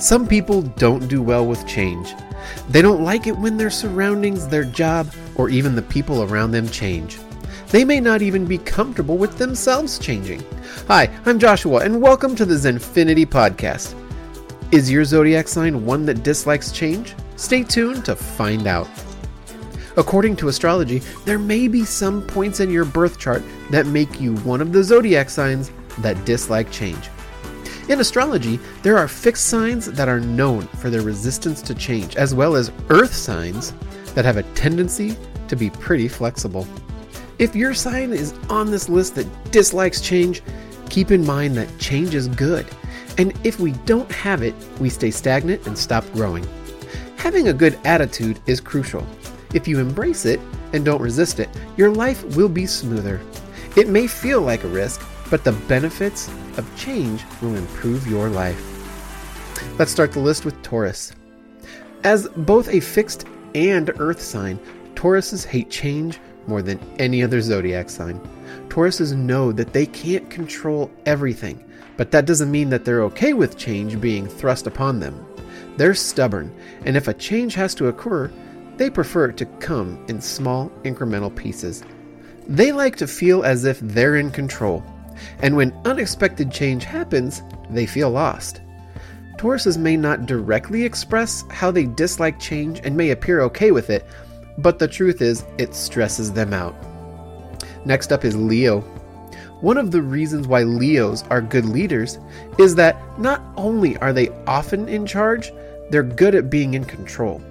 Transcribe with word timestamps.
Some 0.00 0.26
people 0.26 0.62
don't 0.62 1.08
do 1.08 1.20
well 1.20 1.46
with 1.46 1.66
change. 1.66 2.14
They 2.70 2.80
don't 2.80 3.04
like 3.04 3.26
it 3.26 3.36
when 3.36 3.58
their 3.58 3.68
surroundings, 3.68 4.48
their 4.48 4.64
job, 4.64 5.12
or 5.34 5.50
even 5.50 5.76
the 5.76 5.82
people 5.82 6.22
around 6.22 6.52
them 6.52 6.70
change. 6.70 7.18
They 7.68 7.84
may 7.84 8.00
not 8.00 8.22
even 8.22 8.46
be 8.46 8.56
comfortable 8.56 9.18
with 9.18 9.36
themselves 9.36 9.98
changing. 9.98 10.42
Hi, 10.88 11.10
I'm 11.26 11.38
Joshua, 11.38 11.84
and 11.84 12.00
welcome 12.00 12.34
to 12.36 12.46
the 12.46 12.54
Zenfinity 12.54 13.26
Podcast. 13.26 13.94
Is 14.72 14.90
your 14.90 15.04
zodiac 15.04 15.46
sign 15.48 15.84
one 15.84 16.06
that 16.06 16.22
dislikes 16.22 16.72
change? 16.72 17.14
Stay 17.36 17.62
tuned 17.62 18.06
to 18.06 18.16
find 18.16 18.66
out. 18.66 18.88
According 19.98 20.36
to 20.36 20.48
astrology, 20.48 21.00
there 21.26 21.38
may 21.38 21.68
be 21.68 21.84
some 21.84 22.22
points 22.22 22.60
in 22.60 22.70
your 22.70 22.86
birth 22.86 23.18
chart 23.18 23.42
that 23.68 23.86
make 23.86 24.18
you 24.18 24.36
one 24.36 24.62
of 24.62 24.72
the 24.72 24.82
zodiac 24.82 25.28
signs 25.28 25.70
that 25.98 26.24
dislike 26.24 26.70
change. 26.72 27.10
In 27.88 28.00
astrology, 28.00 28.60
there 28.82 28.98
are 28.98 29.08
fixed 29.08 29.46
signs 29.46 29.86
that 29.86 30.08
are 30.08 30.20
known 30.20 30.62
for 30.62 30.90
their 30.90 31.02
resistance 31.02 31.60
to 31.62 31.74
change, 31.74 32.16
as 32.16 32.34
well 32.34 32.54
as 32.54 32.72
earth 32.88 33.14
signs 33.14 33.72
that 34.14 34.24
have 34.24 34.36
a 34.36 34.42
tendency 34.54 35.16
to 35.48 35.56
be 35.56 35.70
pretty 35.70 36.06
flexible. 36.06 36.66
If 37.38 37.56
your 37.56 37.74
sign 37.74 38.12
is 38.12 38.34
on 38.48 38.70
this 38.70 38.88
list 38.88 39.14
that 39.16 39.50
dislikes 39.50 40.00
change, 40.00 40.42
keep 40.88 41.10
in 41.10 41.24
mind 41.24 41.56
that 41.56 41.78
change 41.78 42.14
is 42.14 42.28
good. 42.28 42.66
And 43.18 43.32
if 43.44 43.58
we 43.58 43.72
don't 43.86 44.10
have 44.12 44.42
it, 44.42 44.54
we 44.78 44.88
stay 44.88 45.10
stagnant 45.10 45.66
and 45.66 45.76
stop 45.76 46.04
growing. 46.12 46.46
Having 47.16 47.48
a 47.48 47.52
good 47.52 47.78
attitude 47.84 48.38
is 48.46 48.60
crucial. 48.60 49.06
If 49.52 49.66
you 49.66 49.80
embrace 49.80 50.26
it 50.26 50.40
and 50.72 50.84
don't 50.84 51.02
resist 51.02 51.40
it, 51.40 51.48
your 51.76 51.90
life 51.90 52.24
will 52.36 52.48
be 52.48 52.66
smoother. 52.66 53.20
It 53.76 53.88
may 53.88 54.06
feel 54.06 54.40
like 54.42 54.64
a 54.64 54.68
risk, 54.68 55.04
but 55.28 55.44
the 55.44 55.52
benefits 55.52 56.30
of 56.60 56.76
change 56.76 57.24
will 57.42 57.56
improve 57.56 58.06
your 58.06 58.28
life. 58.28 58.62
Let's 59.78 59.90
start 59.90 60.12
the 60.12 60.20
list 60.20 60.44
with 60.44 60.62
Taurus. 60.62 61.12
As 62.04 62.28
both 62.28 62.68
a 62.68 62.80
fixed 62.80 63.26
and 63.54 63.90
earth 63.98 64.20
sign, 64.20 64.60
Tauruses 64.94 65.44
hate 65.44 65.70
change 65.70 66.20
more 66.46 66.60
than 66.60 66.78
any 66.98 67.22
other 67.22 67.40
zodiac 67.40 67.88
sign. 67.88 68.20
Tauruses 68.68 69.16
know 69.16 69.52
that 69.52 69.72
they 69.72 69.86
can't 69.86 70.28
control 70.28 70.90
everything, 71.06 71.64
but 71.96 72.10
that 72.10 72.26
doesn't 72.26 72.50
mean 72.50 72.68
that 72.70 72.84
they're 72.84 73.02
okay 73.04 73.32
with 73.32 73.56
change 73.56 74.00
being 74.00 74.28
thrust 74.28 74.66
upon 74.66 75.00
them. 75.00 75.26
They're 75.78 75.94
stubborn, 75.94 76.54
and 76.84 76.96
if 76.96 77.08
a 77.08 77.14
change 77.14 77.54
has 77.54 77.74
to 77.76 77.88
occur, 77.88 78.30
they 78.76 78.90
prefer 78.90 79.30
it 79.30 79.36
to 79.38 79.46
come 79.46 80.04
in 80.08 80.20
small, 80.20 80.70
incremental 80.84 81.34
pieces. 81.34 81.82
They 82.46 82.72
like 82.72 82.96
to 82.96 83.06
feel 83.06 83.44
as 83.44 83.64
if 83.64 83.80
they're 83.80 84.16
in 84.16 84.30
control, 84.30 84.82
and 85.40 85.56
when 85.56 85.72
unexpected 85.84 86.50
change 86.50 86.84
happens, 86.84 87.42
they 87.70 87.86
feel 87.86 88.10
lost. 88.10 88.60
Tauruses 89.38 89.78
may 89.78 89.96
not 89.96 90.26
directly 90.26 90.84
express 90.84 91.44
how 91.50 91.70
they 91.70 91.86
dislike 91.86 92.38
change 92.38 92.80
and 92.84 92.96
may 92.96 93.10
appear 93.10 93.40
okay 93.40 93.70
with 93.70 93.88
it, 93.88 94.04
but 94.58 94.78
the 94.78 94.88
truth 94.88 95.22
is, 95.22 95.44
it 95.56 95.74
stresses 95.74 96.32
them 96.32 96.52
out. 96.52 96.74
Next 97.86 98.12
up 98.12 98.24
is 98.24 98.36
Leo. 98.36 98.80
One 99.60 99.78
of 99.78 99.90
the 99.90 100.02
reasons 100.02 100.46
why 100.46 100.62
Leos 100.62 101.22
are 101.30 101.40
good 101.40 101.64
leaders 101.64 102.18
is 102.58 102.74
that 102.74 102.96
not 103.18 103.42
only 103.56 103.96
are 103.98 104.12
they 104.12 104.28
often 104.46 104.88
in 104.88 105.06
charge, 105.06 105.52
they're 105.90 106.02
good 106.02 106.34
at 106.34 106.50
being 106.50 106.74
in 106.74 106.84
control. 106.84 107.42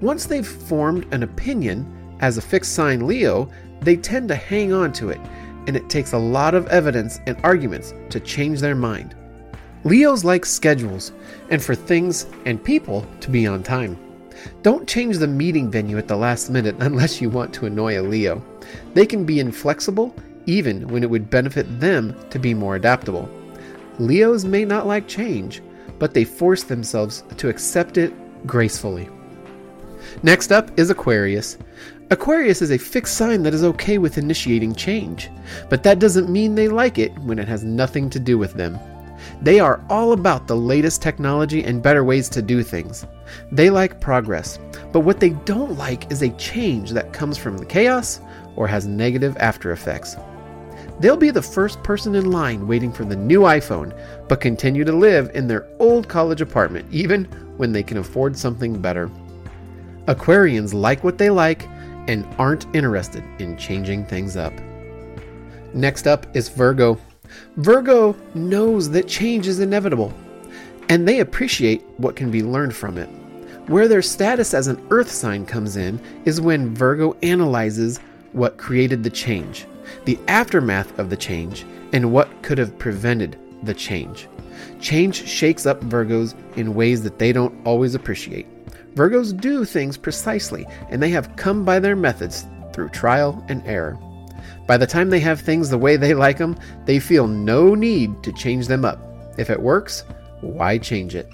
Once 0.00 0.26
they've 0.26 0.46
formed 0.46 1.06
an 1.12 1.22
opinion, 1.22 1.86
as 2.20 2.36
a 2.36 2.42
fixed 2.42 2.74
sign 2.74 3.06
Leo, 3.06 3.50
they 3.80 3.96
tend 3.96 4.28
to 4.28 4.34
hang 4.34 4.72
on 4.72 4.92
to 4.92 5.10
it, 5.10 5.20
and 5.66 5.76
it 5.76 5.88
takes 5.88 6.12
a 6.12 6.18
lot 6.18 6.54
of 6.54 6.66
evidence 6.68 7.20
and 7.26 7.36
arguments 7.42 7.94
to 8.10 8.20
change 8.20 8.60
their 8.60 8.74
mind. 8.74 9.14
Leos 9.84 10.24
like 10.24 10.44
schedules, 10.44 11.12
and 11.48 11.62
for 11.62 11.74
things 11.74 12.26
and 12.44 12.62
people 12.62 13.06
to 13.20 13.30
be 13.30 13.46
on 13.46 13.62
time. 13.62 13.98
Don't 14.62 14.88
change 14.88 15.18
the 15.18 15.26
meeting 15.26 15.70
venue 15.70 15.98
at 15.98 16.08
the 16.08 16.16
last 16.16 16.50
minute 16.50 16.76
unless 16.80 17.20
you 17.20 17.30
want 17.30 17.52
to 17.54 17.66
annoy 17.66 18.00
a 18.00 18.02
Leo. 18.02 18.42
They 18.94 19.06
can 19.06 19.24
be 19.24 19.40
inflexible 19.40 20.14
even 20.46 20.88
when 20.88 21.02
it 21.02 21.10
would 21.10 21.30
benefit 21.30 21.80
them 21.80 22.16
to 22.30 22.38
be 22.38 22.54
more 22.54 22.76
adaptable. 22.76 23.28
Leos 23.98 24.44
may 24.44 24.64
not 24.64 24.86
like 24.86 25.06
change, 25.06 25.62
but 25.98 26.14
they 26.14 26.24
force 26.24 26.64
themselves 26.64 27.22
to 27.36 27.48
accept 27.48 27.98
it 27.98 28.12
gracefully. 28.46 29.08
Next 30.22 30.52
up 30.52 30.78
is 30.78 30.90
Aquarius. 30.90 31.58
Aquarius 32.10 32.60
is 32.60 32.72
a 32.72 32.78
fixed 32.78 33.16
sign 33.16 33.42
that 33.44 33.54
is 33.54 33.62
okay 33.62 33.98
with 33.98 34.18
initiating 34.18 34.74
change, 34.74 35.30
but 35.68 35.82
that 35.84 36.00
doesn't 36.00 36.28
mean 36.28 36.54
they 36.54 36.68
like 36.68 36.98
it 36.98 37.16
when 37.20 37.38
it 37.38 37.46
has 37.46 37.62
nothing 37.62 38.10
to 38.10 38.18
do 38.18 38.36
with 38.36 38.54
them. 38.54 38.78
They 39.42 39.60
are 39.60 39.84
all 39.88 40.12
about 40.12 40.46
the 40.46 40.56
latest 40.56 41.02
technology 41.02 41.62
and 41.62 41.82
better 41.82 42.04
ways 42.04 42.28
to 42.30 42.42
do 42.42 42.62
things. 42.62 43.06
They 43.52 43.70
like 43.70 44.00
progress, 44.00 44.58
but 44.92 45.00
what 45.00 45.20
they 45.20 45.30
don't 45.30 45.78
like 45.78 46.10
is 46.10 46.22
a 46.22 46.30
change 46.30 46.90
that 46.90 47.12
comes 47.12 47.38
from 47.38 47.56
the 47.56 47.66
chaos 47.66 48.20
or 48.56 48.66
has 48.66 48.86
negative 48.86 49.36
after 49.38 49.72
effects. 49.72 50.16
They'll 50.98 51.16
be 51.16 51.30
the 51.30 51.40
first 51.40 51.82
person 51.82 52.14
in 52.14 52.30
line 52.30 52.66
waiting 52.66 52.92
for 52.92 53.04
the 53.04 53.16
new 53.16 53.40
iPhone, 53.40 53.96
but 54.28 54.40
continue 54.40 54.84
to 54.84 54.92
live 54.92 55.30
in 55.34 55.46
their 55.46 55.66
old 55.78 56.08
college 56.08 56.40
apartment 56.40 56.86
even 56.90 57.24
when 57.56 57.72
they 57.72 57.82
can 57.82 57.98
afford 57.98 58.36
something 58.36 58.80
better. 58.80 59.10
Aquarians 60.06 60.74
like 60.74 61.04
what 61.04 61.18
they 61.18 61.30
like 61.30 61.68
and 62.08 62.26
aren't 62.38 62.66
interested 62.74 63.22
in 63.38 63.56
changing 63.56 64.04
things 64.04 64.36
up. 64.36 64.52
Next 65.74 66.06
up 66.06 66.26
is 66.34 66.48
Virgo. 66.48 66.98
Virgo 67.56 68.16
knows 68.34 68.90
that 68.90 69.06
change 69.06 69.46
is 69.46 69.60
inevitable, 69.60 70.12
and 70.88 71.06
they 71.06 71.20
appreciate 71.20 71.84
what 71.98 72.16
can 72.16 72.30
be 72.30 72.42
learned 72.42 72.74
from 72.74 72.98
it. 72.98 73.08
Where 73.68 73.86
their 73.86 74.02
status 74.02 74.52
as 74.54 74.66
an 74.66 74.84
earth 74.90 75.10
sign 75.10 75.46
comes 75.46 75.76
in 75.76 76.00
is 76.24 76.40
when 76.40 76.74
Virgo 76.74 77.16
analyzes 77.22 77.98
what 78.32 78.56
created 78.56 79.04
the 79.04 79.10
change, 79.10 79.66
the 80.06 80.18
aftermath 80.26 80.98
of 80.98 81.10
the 81.10 81.16
change, 81.16 81.64
and 81.92 82.12
what 82.12 82.42
could 82.42 82.58
have 82.58 82.78
prevented 82.78 83.38
the 83.62 83.74
change. 83.74 84.26
Change 84.80 85.26
shakes 85.28 85.66
up 85.66 85.80
Virgos 85.82 86.34
in 86.56 86.74
ways 86.74 87.02
that 87.02 87.18
they 87.18 87.32
don't 87.32 87.54
always 87.64 87.94
appreciate. 87.94 88.46
Virgos 88.94 89.38
do 89.38 89.64
things 89.64 89.96
precisely, 89.96 90.66
and 90.88 91.02
they 91.02 91.10
have 91.10 91.36
come 91.36 91.64
by 91.64 91.78
their 91.78 91.96
methods 91.96 92.46
through 92.72 92.88
trial 92.88 93.44
and 93.48 93.66
error. 93.66 93.98
By 94.66 94.76
the 94.76 94.86
time 94.86 95.10
they 95.10 95.20
have 95.20 95.40
things 95.40 95.68
the 95.68 95.78
way 95.78 95.96
they 95.96 96.14
like 96.14 96.38
them, 96.38 96.56
they 96.84 96.98
feel 96.98 97.26
no 97.26 97.74
need 97.74 98.22
to 98.22 98.32
change 98.32 98.66
them 98.66 98.84
up. 98.84 99.00
If 99.38 99.50
it 99.50 99.60
works, 99.60 100.04
why 100.40 100.78
change 100.78 101.14
it? 101.14 101.28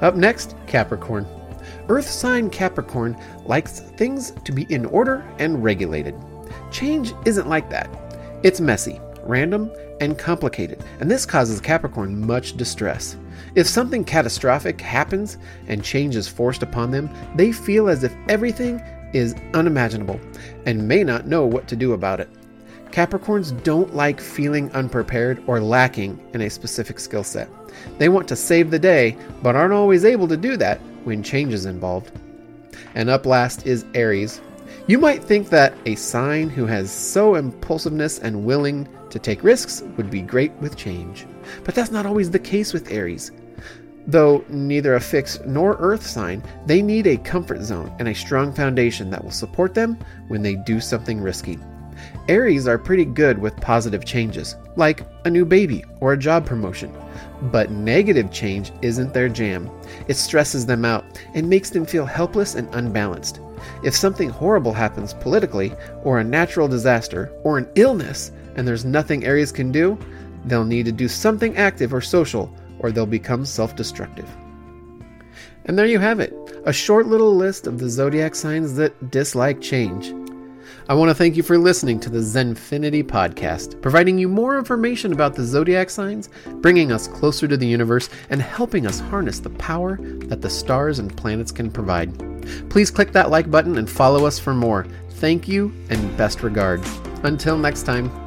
Up 0.00 0.16
next, 0.16 0.54
Capricorn. 0.66 1.26
Earth 1.88 2.08
sign 2.08 2.50
Capricorn 2.50 3.16
likes 3.44 3.80
things 3.80 4.32
to 4.44 4.52
be 4.52 4.66
in 4.72 4.86
order 4.86 5.24
and 5.38 5.62
regulated. 5.62 6.14
Change 6.70 7.12
isn't 7.24 7.48
like 7.48 7.70
that. 7.70 7.88
It's 8.42 8.60
messy, 8.60 9.00
random, 9.28 9.70
and 10.00 10.18
complicated, 10.18 10.82
and 11.00 11.10
this 11.10 11.26
causes 11.26 11.60
Capricorn 11.60 12.26
much 12.26 12.56
distress. 12.56 13.16
If 13.54 13.66
something 13.66 14.04
catastrophic 14.04 14.80
happens 14.80 15.38
and 15.68 15.84
change 15.84 16.16
is 16.16 16.28
forced 16.28 16.62
upon 16.62 16.90
them, 16.90 17.08
they 17.36 17.52
feel 17.52 17.88
as 17.88 18.04
if 18.04 18.14
everything 18.28 18.82
is 19.12 19.34
unimaginable 19.54 20.20
and 20.66 20.88
may 20.88 21.04
not 21.04 21.26
know 21.26 21.46
what 21.46 21.68
to 21.68 21.76
do 21.76 21.92
about 21.92 22.20
it. 22.20 22.28
Capricorns 22.90 23.50
don't 23.64 23.94
like 23.94 24.20
feeling 24.20 24.70
unprepared 24.72 25.42
or 25.46 25.60
lacking 25.60 26.20
in 26.32 26.42
a 26.42 26.50
specific 26.50 27.00
skill 27.00 27.24
set. 27.24 27.48
They 27.98 28.08
want 28.08 28.28
to 28.28 28.36
save 28.36 28.70
the 28.70 28.78
day, 28.78 29.16
but 29.42 29.56
aren't 29.56 29.72
always 29.72 30.04
able 30.04 30.28
to 30.28 30.36
do 30.36 30.56
that 30.58 30.80
when 31.04 31.22
change 31.22 31.52
is 31.52 31.66
involved. 31.66 32.12
And 32.94 33.10
up 33.10 33.26
last 33.26 33.66
is 33.66 33.84
Aries. 33.94 34.40
You 34.86 34.98
might 34.98 35.24
think 35.24 35.48
that 35.48 35.72
a 35.86 35.94
sign 35.94 36.50
who 36.50 36.66
has 36.66 36.92
so 36.92 37.36
impulsiveness 37.36 38.18
and 38.18 38.44
willing 38.44 38.86
to 39.08 39.18
take 39.18 39.42
risks 39.42 39.82
would 39.96 40.10
be 40.10 40.20
great 40.20 40.52
with 40.56 40.76
change. 40.76 41.26
But 41.64 41.74
that's 41.74 41.90
not 41.90 42.04
always 42.04 42.30
the 42.30 42.38
case 42.38 42.74
with 42.74 42.92
Aries. 42.92 43.32
Though 44.06 44.44
neither 44.50 44.96
a 44.96 45.00
fixed 45.00 45.46
nor 45.46 45.76
earth 45.78 46.06
sign, 46.06 46.42
they 46.66 46.82
need 46.82 47.06
a 47.06 47.16
comfort 47.16 47.62
zone 47.62 47.90
and 47.98 48.08
a 48.08 48.14
strong 48.14 48.52
foundation 48.52 49.08
that 49.08 49.24
will 49.24 49.30
support 49.30 49.72
them 49.72 49.98
when 50.28 50.42
they 50.42 50.56
do 50.56 50.80
something 50.80 51.18
risky. 51.18 51.58
Aries 52.28 52.66
are 52.66 52.78
pretty 52.78 53.04
good 53.04 53.38
with 53.38 53.56
positive 53.56 54.04
changes, 54.04 54.56
like 54.76 55.06
a 55.24 55.30
new 55.30 55.44
baby 55.44 55.84
or 56.00 56.12
a 56.12 56.18
job 56.18 56.46
promotion. 56.46 56.92
But 57.42 57.70
negative 57.70 58.30
change 58.30 58.72
isn't 58.82 59.12
their 59.12 59.28
jam. 59.28 59.70
It 60.08 60.16
stresses 60.16 60.66
them 60.66 60.84
out 60.84 61.04
and 61.34 61.48
makes 61.48 61.70
them 61.70 61.84
feel 61.84 62.06
helpless 62.06 62.54
and 62.54 62.72
unbalanced. 62.74 63.40
If 63.82 63.94
something 63.94 64.28
horrible 64.28 64.72
happens 64.72 65.14
politically, 65.14 65.72
or 66.02 66.18
a 66.18 66.24
natural 66.24 66.68
disaster, 66.68 67.32
or 67.44 67.58
an 67.58 67.68
illness, 67.74 68.32
and 68.56 68.66
there's 68.66 68.84
nothing 68.84 69.24
Aries 69.24 69.52
can 69.52 69.72
do, 69.72 69.98
they'll 70.44 70.64
need 70.64 70.86
to 70.86 70.92
do 70.92 71.08
something 71.08 71.56
active 71.56 71.92
or 71.92 72.00
social, 72.00 72.54
or 72.78 72.90
they'll 72.90 73.06
become 73.06 73.44
self 73.44 73.74
destructive. 73.76 74.28
And 75.66 75.78
there 75.78 75.86
you 75.86 75.98
have 75.98 76.20
it 76.20 76.34
a 76.66 76.72
short 76.72 77.06
little 77.06 77.34
list 77.34 77.66
of 77.66 77.78
the 77.78 77.88
zodiac 77.88 78.34
signs 78.34 78.74
that 78.74 79.10
dislike 79.10 79.60
change. 79.60 80.14
I 80.88 80.94
want 80.94 81.10
to 81.10 81.14
thank 81.14 81.36
you 81.36 81.42
for 81.42 81.58
listening 81.58 82.00
to 82.00 82.10
the 82.10 82.18
Zenfinity 82.18 83.02
podcast, 83.02 83.80
providing 83.80 84.18
you 84.18 84.28
more 84.28 84.58
information 84.58 85.12
about 85.12 85.34
the 85.34 85.44
zodiac 85.44 85.90
signs, 85.90 86.28
bringing 86.56 86.92
us 86.92 87.08
closer 87.08 87.48
to 87.48 87.56
the 87.56 87.66
universe, 87.66 88.08
and 88.30 88.40
helping 88.40 88.86
us 88.86 89.00
harness 89.00 89.40
the 89.40 89.50
power 89.50 89.98
that 90.26 90.40
the 90.40 90.50
stars 90.50 90.98
and 90.98 91.16
planets 91.16 91.52
can 91.52 91.70
provide. 91.70 92.12
Please 92.70 92.90
click 92.90 93.12
that 93.12 93.30
like 93.30 93.50
button 93.50 93.78
and 93.78 93.88
follow 93.88 94.26
us 94.26 94.38
for 94.38 94.54
more. 94.54 94.86
Thank 95.10 95.48
you 95.48 95.72
and 95.90 96.16
best 96.16 96.42
regards. 96.42 96.88
Until 97.22 97.56
next 97.56 97.84
time. 97.84 98.23